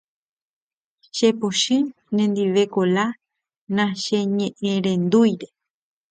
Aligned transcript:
chepochy 1.15 1.77
nendive 2.15 2.63
Kola 2.73 3.05
nacheñe'ẽrendúire 3.75 5.47